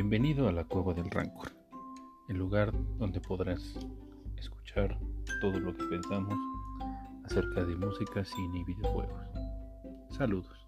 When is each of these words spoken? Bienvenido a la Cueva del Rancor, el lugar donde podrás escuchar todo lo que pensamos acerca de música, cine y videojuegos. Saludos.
Bienvenido 0.00 0.46
a 0.46 0.52
la 0.52 0.62
Cueva 0.62 0.94
del 0.94 1.10
Rancor, 1.10 1.50
el 2.28 2.36
lugar 2.36 2.70
donde 2.98 3.20
podrás 3.20 3.60
escuchar 4.36 4.96
todo 5.40 5.58
lo 5.58 5.74
que 5.74 5.82
pensamos 5.86 6.38
acerca 7.24 7.64
de 7.64 7.74
música, 7.74 8.24
cine 8.24 8.60
y 8.60 8.64
videojuegos. 8.64 9.20
Saludos. 10.16 10.67